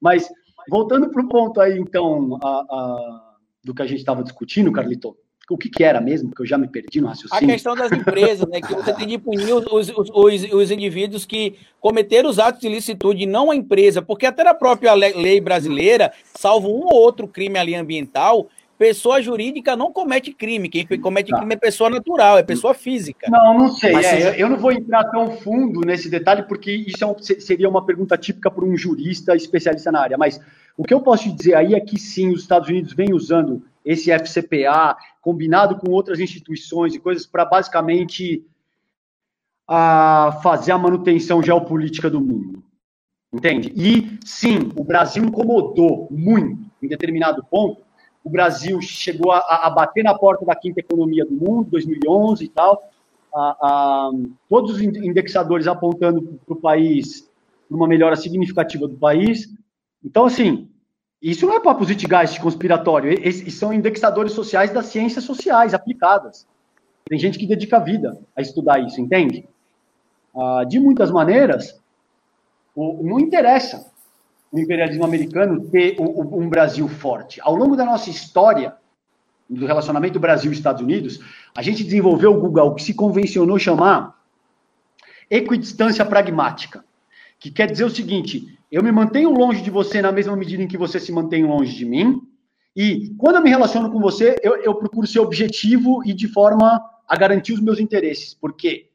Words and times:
Mas, 0.00 0.28
voltando 0.68 1.10
para 1.10 1.22
o 1.22 1.28
ponto 1.28 1.60
aí, 1.60 1.78
então, 1.78 2.38
a, 2.42 2.48
a, 2.48 3.34
do 3.62 3.74
que 3.74 3.82
a 3.82 3.86
gente 3.86 3.98
estava 3.98 4.22
discutindo, 4.22 4.72
Carlito, 4.72 5.16
o 5.50 5.58
que, 5.58 5.68
que, 5.68 5.82
era 5.82 6.00
mesmo, 6.00 6.30
que 6.30 6.42
eu 6.42 6.46
já 6.46 6.56
me 6.56 6.68
perdi 6.68 7.00
no 7.00 7.08
raciocínio. 7.08 7.44
A 7.44 7.54
questão 7.54 7.74
das 7.74 7.90
empresas, 7.90 8.48
né? 8.48 8.60
Que 8.60 8.72
você 8.72 8.92
tem 8.94 9.06
de 9.06 9.18
punir 9.18 9.52
os, 9.52 9.66
os, 9.66 10.10
os, 10.14 10.52
os, 10.52 10.70
indivíduos 10.70 11.26
que 11.26 11.56
cometeram 11.80 12.30
os 12.30 12.38
atos 12.38 12.60
de 12.60 12.68
licitude, 12.68 13.26
não 13.26 13.50
a 13.50 13.56
empresa, 13.56 14.00
porque 14.00 14.26
até 14.26 14.44
na 14.44 14.54
própria 14.54 14.94
lei 14.94 15.40
brasileira, 15.40 16.12
salvo 16.36 16.68
um 16.68 16.84
ou 16.84 16.94
outro 16.94 17.26
crime 17.26 17.58
ali 17.58 17.74
ambiental, 17.74 18.48
pessoa 18.80 19.20
jurídica 19.20 19.76
não 19.76 19.92
comete 19.92 20.32
crime. 20.32 20.66
Quem 20.66 20.86
comete 20.98 21.30
tá. 21.30 21.36
crime 21.36 21.52
é 21.52 21.58
pessoa 21.58 21.90
natural, 21.90 22.38
é 22.38 22.42
pessoa 22.42 22.72
física. 22.72 23.26
Não, 23.30 23.58
não 23.58 23.68
sei. 23.72 23.94
É, 23.94 24.42
eu 24.42 24.48
não 24.48 24.56
vou 24.56 24.72
entrar 24.72 25.04
tão 25.10 25.32
fundo 25.32 25.82
nesse 25.82 26.08
detalhe, 26.08 26.44
porque 26.44 26.72
isso 26.72 27.04
é 27.04 27.06
um, 27.06 27.14
seria 27.18 27.68
uma 27.68 27.84
pergunta 27.84 28.16
típica 28.16 28.50
para 28.50 28.64
um 28.64 28.74
jurista 28.74 29.36
especialista 29.36 29.92
na 29.92 30.00
área. 30.00 30.16
Mas 30.16 30.40
o 30.78 30.82
que 30.82 30.94
eu 30.94 31.02
posso 31.02 31.24
te 31.24 31.32
dizer 31.32 31.56
aí 31.56 31.74
é 31.74 31.80
que 31.80 31.98
sim, 31.98 32.30
os 32.30 32.40
Estados 32.40 32.70
Unidos 32.70 32.94
vêm 32.94 33.12
usando 33.12 33.62
esse 33.84 34.10
FCPA, 34.10 34.96
combinado 35.20 35.76
com 35.76 35.90
outras 35.92 36.18
instituições 36.18 36.94
e 36.94 36.98
coisas, 36.98 37.26
para 37.26 37.44
basicamente 37.44 38.42
a 39.68 40.40
fazer 40.42 40.72
a 40.72 40.78
manutenção 40.78 41.42
geopolítica 41.42 42.08
do 42.08 42.18
mundo. 42.18 42.64
Entende? 43.30 43.74
E 43.76 44.18
sim, 44.24 44.72
o 44.74 44.82
Brasil 44.82 45.22
incomodou 45.22 46.08
muito 46.10 46.64
em 46.82 46.88
determinado 46.88 47.44
ponto 47.44 47.89
o 48.24 48.30
Brasil 48.30 48.80
chegou 48.80 49.32
a, 49.32 49.38
a, 49.38 49.70
bater 49.70 50.04
na 50.04 50.14
porta 50.14 50.44
da 50.44 50.54
quinta 50.54 50.80
economia 50.80 51.24
do 51.24 51.32
mundo, 51.32 51.70
2011 51.70 52.44
e 52.44 52.48
tal, 52.48 52.82
a, 53.34 53.56
a, 53.60 54.10
todos 54.48 54.72
os 54.72 54.80
indexadores 54.82 55.66
apontando 55.66 56.38
para 56.46 56.54
o 56.54 56.60
país, 56.60 57.28
uma 57.70 57.88
melhora 57.88 58.16
significativa 58.16 58.86
do 58.86 58.96
país. 58.96 59.48
Então, 60.04 60.26
assim, 60.26 60.68
isso 61.22 61.46
não 61.46 61.54
é 61.54 61.60
papo 61.60 61.84
de 61.86 62.06
conspiratório, 62.40 63.12
esses 63.26 63.54
são 63.54 63.72
indexadores 63.72 64.32
sociais 64.32 64.70
das 64.70 64.86
ciências 64.86 65.24
sociais 65.24 65.74
aplicadas. 65.74 66.46
Tem 67.08 67.18
gente 67.18 67.38
que 67.38 67.46
dedica 67.46 67.76
a 67.76 67.80
vida 67.80 68.18
a 68.36 68.40
estudar 68.40 68.78
isso, 68.80 69.00
entende? 69.00 69.48
Ah, 70.34 70.64
de 70.64 70.78
muitas 70.78 71.10
maneiras, 71.10 71.80
não 72.76 73.18
interessa 73.18 73.90
o 74.52 74.58
imperialismo 74.58 75.04
americano 75.04 75.68
ter 75.70 75.96
um 76.00 76.48
Brasil 76.48 76.88
forte. 76.88 77.40
Ao 77.42 77.54
longo 77.54 77.76
da 77.76 77.84
nossa 77.84 78.10
história, 78.10 78.74
do 79.48 79.66
relacionamento 79.66 80.20
Brasil-Estados 80.20 80.80
Unidos, 80.80 81.20
a 81.56 81.62
gente 81.62 81.82
desenvolveu 81.82 82.32
o 82.32 82.40
Google, 82.40 82.74
que 82.74 82.82
se 82.82 82.94
convencionou 82.94 83.58
chamar 83.58 84.16
equidistância 85.28 86.04
pragmática, 86.04 86.84
que 87.38 87.50
quer 87.50 87.70
dizer 87.70 87.84
o 87.84 87.90
seguinte: 87.90 88.58
eu 88.70 88.82
me 88.82 88.92
mantenho 88.92 89.30
longe 89.30 89.62
de 89.62 89.70
você 89.70 90.00
na 90.00 90.12
mesma 90.12 90.36
medida 90.36 90.62
em 90.62 90.68
que 90.68 90.78
você 90.78 91.00
se 91.00 91.10
mantém 91.12 91.44
longe 91.44 91.74
de 91.74 91.84
mim, 91.84 92.22
e 92.74 93.12
quando 93.18 93.36
eu 93.36 93.42
me 93.42 93.50
relaciono 93.50 93.90
com 93.90 93.98
você, 93.98 94.36
eu, 94.42 94.56
eu 94.62 94.74
procuro 94.76 95.06
ser 95.06 95.18
objetivo 95.18 96.02
e 96.04 96.12
de 96.12 96.28
forma 96.28 96.80
a 97.08 97.16
garantir 97.16 97.52
os 97.52 97.60
meus 97.60 97.80
interesses, 97.80 98.34
porque 98.34 98.88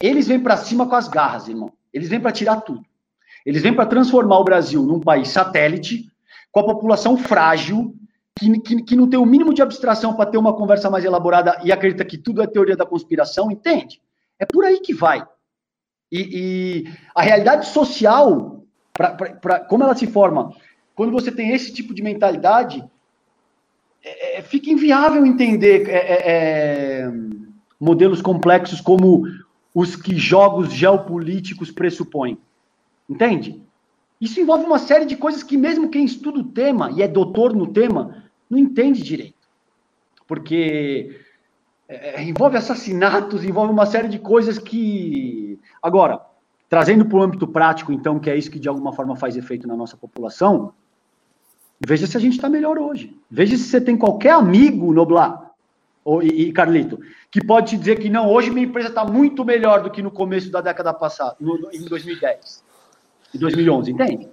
eles 0.00 0.26
vêm 0.26 0.40
para 0.40 0.56
cima 0.56 0.86
com 0.86 0.94
as 0.94 1.08
garras, 1.08 1.48
irmão. 1.48 1.72
Eles 1.92 2.08
vêm 2.08 2.20
para 2.20 2.32
tirar 2.32 2.60
tudo. 2.60 2.84
Eles 3.44 3.62
vêm 3.62 3.74
para 3.74 3.86
transformar 3.86 4.38
o 4.38 4.44
Brasil 4.44 4.82
num 4.82 5.00
país 5.00 5.28
satélite, 5.28 6.06
com 6.50 6.60
a 6.60 6.64
população 6.64 7.16
frágil, 7.16 7.94
que, 8.38 8.60
que, 8.60 8.82
que 8.82 8.96
não 8.96 9.08
tem 9.08 9.18
o 9.18 9.26
mínimo 9.26 9.52
de 9.52 9.62
abstração 9.62 10.14
para 10.14 10.30
ter 10.30 10.38
uma 10.38 10.54
conversa 10.54 10.90
mais 10.90 11.04
elaborada 11.04 11.60
e 11.64 11.72
acredita 11.72 12.04
que 12.04 12.18
tudo 12.18 12.42
é 12.42 12.46
teoria 12.46 12.76
da 12.76 12.86
conspiração, 12.86 13.50
entende? 13.50 14.00
É 14.38 14.46
por 14.46 14.64
aí 14.64 14.80
que 14.80 14.94
vai. 14.94 15.26
E, 16.10 16.84
e 16.86 16.92
a 17.14 17.22
realidade 17.22 17.66
social, 17.66 18.64
pra, 18.92 19.10
pra, 19.14 19.32
pra, 19.34 19.60
como 19.60 19.82
ela 19.82 19.94
se 19.94 20.06
forma, 20.06 20.54
quando 20.94 21.12
você 21.12 21.32
tem 21.32 21.50
esse 21.50 21.72
tipo 21.72 21.94
de 21.94 22.02
mentalidade, 22.02 22.84
é, 24.04 24.38
é, 24.38 24.42
fica 24.42 24.70
inviável 24.70 25.24
entender 25.24 25.88
é, 25.88 25.96
é, 25.96 26.22
é 26.26 27.12
modelos 27.80 28.20
complexos 28.20 28.80
como 28.80 29.24
os 29.74 29.96
que 29.96 30.16
jogos 30.16 30.72
geopolíticos 30.72 31.70
pressupõem. 31.70 32.38
Entende? 33.12 33.62
Isso 34.18 34.40
envolve 34.40 34.64
uma 34.64 34.78
série 34.78 35.04
de 35.04 35.16
coisas 35.16 35.42
que 35.42 35.56
mesmo 35.56 35.90
quem 35.90 36.04
estuda 36.04 36.40
o 36.40 36.44
tema 36.44 36.90
e 36.92 37.02
é 37.02 37.08
doutor 37.08 37.54
no 37.54 37.66
tema 37.66 38.24
não 38.48 38.58
entende 38.58 39.02
direito. 39.02 39.46
Porque 40.26 41.20
é, 41.86 42.20
é 42.20 42.22
envolve 42.22 42.56
assassinatos, 42.56 43.44
envolve 43.44 43.70
uma 43.70 43.84
série 43.84 44.08
de 44.08 44.18
coisas 44.18 44.58
que. 44.58 45.60
Agora, 45.82 46.22
trazendo 46.70 47.04
para 47.04 47.18
o 47.18 47.22
âmbito 47.22 47.46
prático, 47.46 47.92
então, 47.92 48.18
que 48.18 48.30
é 48.30 48.36
isso 48.36 48.50
que 48.50 48.58
de 48.58 48.68
alguma 48.68 48.94
forma 48.94 49.14
faz 49.14 49.36
efeito 49.36 49.68
na 49.68 49.76
nossa 49.76 49.96
população, 49.96 50.72
veja 51.86 52.06
se 52.06 52.16
a 52.16 52.20
gente 52.20 52.34
está 52.34 52.48
melhor 52.48 52.78
hoje. 52.78 53.14
Veja 53.30 53.58
se 53.58 53.64
você 53.64 53.80
tem 53.80 53.94
qualquer 53.94 54.32
amigo, 54.32 54.94
Noblar 54.94 55.50
ou, 56.02 56.22
e, 56.22 56.48
e 56.48 56.52
Carlito, 56.52 56.98
que 57.30 57.44
pode 57.44 57.70
te 57.70 57.76
dizer 57.76 57.98
que 57.98 58.08
não, 58.08 58.30
hoje 58.30 58.50
minha 58.50 58.66
empresa 58.66 58.88
está 58.88 59.04
muito 59.04 59.44
melhor 59.44 59.82
do 59.82 59.90
que 59.90 60.00
no 60.00 60.10
começo 60.10 60.50
da 60.50 60.62
década 60.62 60.94
passada, 60.94 61.36
no, 61.38 61.68
em 61.72 61.84
2010 61.84 62.71
de 63.32 63.38
2011, 63.38 63.92
entende? 63.92 64.28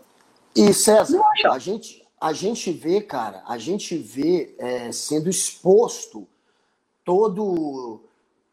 E 0.55 0.73
César, 0.73 1.21
a 1.49 1.59
gente, 1.59 2.05
a 2.19 2.33
gente 2.33 2.71
vê, 2.71 3.01
cara, 3.01 3.43
a 3.47 3.57
gente 3.57 3.95
vê 3.97 4.55
é, 4.57 4.91
sendo 4.91 5.29
exposto 5.29 6.27
todo 7.05 8.01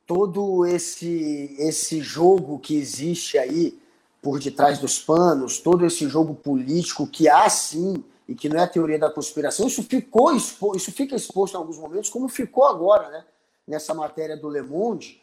todo 0.06 0.64
esse 0.64 1.56
esse 1.58 2.00
jogo 2.00 2.60
que 2.60 2.76
existe 2.76 3.36
aí 3.36 3.76
por 4.22 4.38
detrás 4.38 4.78
dos 4.78 4.98
panos, 4.98 5.58
todo 5.58 5.84
esse 5.84 6.08
jogo 6.08 6.34
político 6.34 7.06
que 7.06 7.28
há 7.28 7.48
sim 7.48 8.04
e 8.28 8.34
que 8.34 8.48
não 8.48 8.58
é 8.58 8.62
a 8.62 8.68
teoria 8.68 8.98
da 8.98 9.10
conspiração, 9.10 9.66
isso 9.66 9.82
ficou 9.82 10.34
isso 10.34 10.92
fica 10.92 11.16
exposto 11.16 11.54
em 11.54 11.56
alguns 11.56 11.78
momentos, 11.78 12.10
como 12.10 12.28
ficou 12.28 12.64
agora, 12.64 13.08
né? 13.10 13.24
Nessa 13.66 13.94
matéria 13.94 14.36
do 14.36 14.48
Le 14.48 14.62
Monde, 14.62 15.20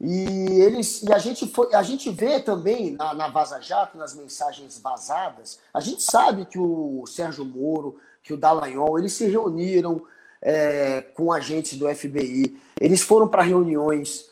e 0.00 0.60
eles 0.60 1.02
e 1.02 1.12
a 1.12 1.18
gente 1.18 1.46
foi, 1.46 1.74
a 1.74 1.82
gente 1.82 2.10
vê 2.10 2.38
também 2.40 2.92
na, 2.92 3.14
na 3.14 3.28
Vaza 3.28 3.60
Jato, 3.60 3.96
nas 3.96 4.14
mensagens 4.14 4.78
vazadas, 4.78 5.58
a 5.72 5.80
gente 5.80 6.02
sabe 6.02 6.44
que 6.44 6.58
o 6.58 7.04
Sérgio 7.06 7.44
Moro, 7.44 7.98
que 8.22 8.34
o 8.34 8.36
Dallagnol, 8.36 8.98
eles 8.98 9.14
se 9.14 9.26
reuniram 9.26 10.02
é, 10.42 11.00
com 11.00 11.32
agentes 11.32 11.78
do 11.78 11.88
FBI, 11.94 12.60
eles 12.78 13.00
foram 13.00 13.26
para 13.26 13.42
reuniões 13.42 14.28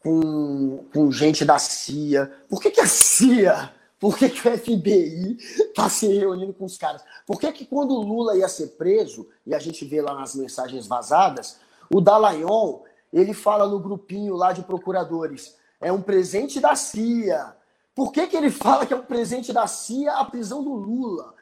com, 0.00 0.84
com 0.92 1.10
gente 1.10 1.44
da 1.44 1.58
CIA. 1.58 2.32
Por 2.48 2.62
que, 2.62 2.70
que 2.70 2.80
a 2.80 2.86
CIA? 2.86 3.72
Por 3.98 4.16
que, 4.16 4.28
que 4.28 4.48
o 4.48 4.56
FBI 4.56 5.36
está 5.40 5.88
se 5.88 6.06
reunindo 6.06 6.54
com 6.54 6.64
os 6.64 6.78
caras? 6.78 7.02
Por 7.26 7.40
que, 7.40 7.50
que 7.50 7.66
quando 7.66 7.90
o 7.90 8.02
Lula 8.02 8.36
ia 8.36 8.48
ser 8.48 8.68
preso, 8.68 9.28
e 9.44 9.52
a 9.52 9.58
gente 9.58 9.84
vê 9.84 10.00
lá 10.00 10.14
nas 10.14 10.36
mensagens 10.36 10.86
vazadas, 10.86 11.58
o 11.92 12.00
Dallagnol 12.00 12.84
ele 13.12 13.32
fala 13.32 13.66
no 13.66 13.78
grupinho 13.78 14.34
lá 14.34 14.52
de 14.52 14.62
procuradores, 14.62 15.56
é 15.80 15.92
um 15.92 16.02
presente 16.02 16.60
da 16.60 16.74
CIA. 16.74 17.56
Por 17.94 18.12
que, 18.12 18.26
que 18.26 18.36
ele 18.36 18.50
fala 18.50 18.86
que 18.86 18.92
é 18.92 18.96
um 18.96 19.04
presente 19.04 19.52
da 19.52 19.66
CIA 19.66 20.14
a 20.14 20.24
prisão 20.24 20.62
do 20.62 20.74
Lula? 20.74 21.34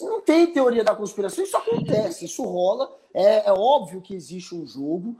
Não 0.00 0.20
tem 0.20 0.52
teoria 0.52 0.84
da 0.84 0.94
conspiração, 0.94 1.42
isso 1.42 1.56
acontece, 1.56 2.24
isso 2.24 2.42
rola. 2.42 2.90
É, 3.12 3.48
é 3.48 3.52
óbvio 3.52 4.00
que 4.00 4.14
existe 4.14 4.54
um 4.54 4.66
jogo. 4.66 5.16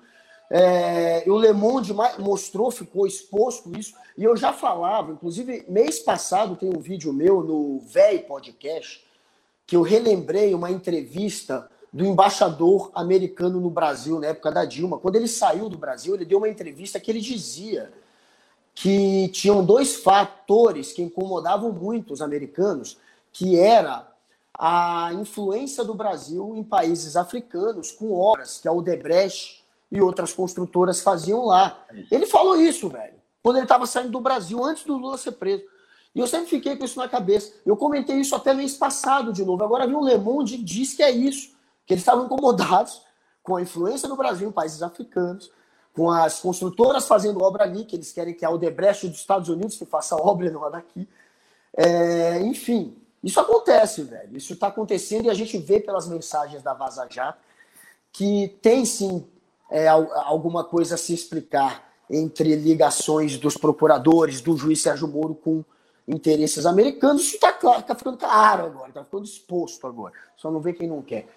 É, 0.51 1.25
o 1.27 1.37
Le 1.37 1.53
Monde 1.53 1.93
mostrou, 2.19 2.71
ficou 2.71 3.07
exposto 3.07 3.77
isso, 3.79 3.95
e 4.17 4.25
eu 4.25 4.35
já 4.35 4.51
falava, 4.53 5.13
inclusive 5.13 5.65
mês 5.69 5.99
passado 5.99 6.57
tem 6.57 6.71
um 6.75 6.81
vídeo 6.81 7.13
meu 7.13 7.43
no 7.43 7.81
VEI 7.81 8.21
Podcast, 8.21 9.07
que 9.67 9.77
eu 9.77 9.83
relembrei 9.83 10.55
uma 10.55 10.71
entrevista 10.71 11.71
do 11.93 12.05
embaixador 12.05 12.91
americano 12.95 13.61
no 13.61 13.71
Brasil, 13.71 14.21
na 14.21 14.29
época 14.29 14.53
da 14.53 14.65
Dilma. 14.65 14.99
Quando 14.99 15.17
ele 15.17 15.29
saiu 15.29 15.69
do 15.69 15.79
Brasil, 15.79 16.15
ele 16.15 16.25
deu 16.25 16.39
uma 16.39 16.49
entrevista 16.49 17.01
que 17.01 17.11
ele 17.11 17.21
dizia 17.21 17.93
que 18.75 19.29
tinham 19.29 19.65
dois 19.65 19.97
fatores 19.97 20.93
que 20.93 21.03
incomodavam 21.03 21.73
muito 21.73 22.13
os 22.13 22.23
americanos, 22.23 22.97
que 23.33 23.59
era 23.59 24.07
a 24.57 25.11
influência 25.15 25.83
do 25.83 25.95
Brasil 25.95 26.55
em 26.55 26.63
países 26.63 27.17
africanos 27.17 27.91
com 27.91 28.13
obras 28.13 28.59
que 28.59 28.69
a 28.69 28.73
Odebrecht 28.73 29.65
e 29.91 30.01
outras 30.01 30.33
construtoras 30.33 31.01
faziam 31.01 31.47
lá. 31.47 31.85
Ele 32.11 32.27
falou 32.27 32.61
isso, 32.61 32.89
velho, 32.89 33.15
quando 33.43 33.57
ele 33.57 33.65
estava 33.65 33.87
saindo 33.87 34.11
do 34.11 34.21
Brasil, 34.21 34.63
antes 34.63 34.85
do 34.85 34.97
Lula 34.97 35.17
ser 35.17 35.33
preso. 35.33 35.65
E 36.15 36.21
eu 36.21 36.27
sempre 36.27 36.49
fiquei 36.49 36.77
com 36.77 36.85
isso 36.85 36.99
na 36.99 37.09
cabeça. 37.09 37.53
Eu 37.65 37.77
comentei 37.77 38.17
isso 38.17 38.35
até 38.35 38.53
mês 38.53 38.77
passado 38.77 39.33
de 39.33 39.45
novo. 39.45 39.63
Agora 39.65 39.87
vi 39.87 39.95
o 39.95 40.05
Le 40.05 40.19
Monde 40.19 40.57
e 40.57 40.63
diz 40.63 40.95
que 40.95 41.03
é 41.03 41.11
isso 41.11 41.58
que 41.89 41.95
eles 41.95 42.03
estavam 42.03 42.27
incomodados 42.27 43.03
com 43.43 43.57
a 43.57 43.63
influência 43.63 44.07
do 44.07 44.15
Brasil 44.15 44.47
em 44.47 44.53
países 44.53 44.83
africanos, 44.83 45.51
com 45.95 46.11
as 46.11 46.39
construtoras 46.39 47.09
fazendo 47.09 47.43
obra 47.43 47.65
ali, 47.65 47.87
que 47.87 47.97
eles 47.97 48.13
querem 48.13 48.35
que 48.35 48.45
a 48.45 48.51
Odebrecht 48.51 49.09
dos 49.09 49.19
Estados 49.19 49.49
Unidos 49.49 49.79
que 49.79 49.87
faça 49.87 50.15
obra 50.15 50.47
e 50.47 50.51
não 50.51 50.71
daqui. 50.71 51.09
É, 51.75 52.41
enfim, 52.43 52.95
isso 53.25 53.41
acontece, 53.41 54.03
velho. 54.03 54.37
Isso 54.37 54.53
está 54.53 54.67
acontecendo 54.67 55.25
e 55.25 55.31
a 55.31 55.35
gente 55.35 55.57
vê 55.57 55.81
pelas 55.81 56.07
mensagens 56.07 56.63
da 56.63 56.75
Vaza 56.75 57.09
Jato 57.11 57.39
que 58.13 58.59
tem 58.61 58.85
sim 58.85 59.27
é, 59.71 59.89
alguma 59.89 60.65
coisa 60.65 60.95
a 60.95 60.99
se 60.99 61.15
explicar 61.15 61.91
entre 62.11 62.55
ligações 62.55 63.39
dos 63.39 63.57
procuradores, 63.57 64.43
do 64.43 64.57
juiz 64.59 64.83
Sérgio 64.83 65.09
Moro 65.09 65.35
com 65.35 65.65
interesses 66.09 66.67
americanos. 66.67 67.23
Isso 67.23 67.35
está 67.35 67.53
tá 67.53 67.95
ficando 67.95 68.17
claro 68.17 68.65
agora, 68.65 68.89
está 68.89 69.05
ficando 69.05 69.25
exposto 69.25 69.87
agora. 69.87 70.15
Só 70.37 70.51
não 70.51 70.61
vê 70.61 70.73
quem 70.73 70.89
não 70.89 71.03
quer. 71.03 71.29